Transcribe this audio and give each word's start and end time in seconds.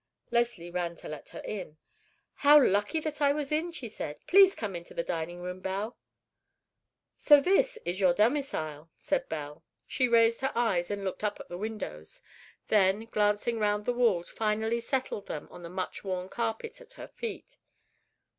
Leslie 0.31 0.71
ran 0.71 0.95
to 0.95 1.07
let 1.07 1.29
her 1.29 1.43
in. 1.45 1.77
"How 2.33 2.59
lucky 2.59 2.99
that 3.01 3.21
I 3.21 3.31
was 3.33 3.51
in," 3.51 3.71
she 3.71 3.87
said. 3.87 4.17
"Please 4.25 4.55
come 4.55 4.75
into 4.75 4.95
the 4.95 5.03
dining 5.03 5.43
room, 5.43 5.59
Belle." 5.59 5.95
"So 7.17 7.39
this 7.39 7.77
is 7.85 7.99
your 7.99 8.11
domicile," 8.11 8.89
said 8.97 9.29
Belle. 9.29 9.63
She 9.85 10.07
raised 10.07 10.41
her 10.41 10.51
eyes, 10.55 10.89
and 10.89 11.03
looked 11.03 11.23
up 11.23 11.39
at 11.39 11.49
the 11.49 11.55
windows; 11.59 12.23
then 12.67 13.01
glancing 13.05 13.59
round 13.59 13.85
the 13.85 13.93
walls, 13.93 14.31
finally 14.31 14.79
settled 14.79 15.27
them 15.27 15.47
on 15.51 15.61
the 15.61 15.69
much 15.69 16.03
worn 16.03 16.29
carpet 16.29 16.81
at 16.81 16.93
her 16.93 17.07
feet. 17.09 17.57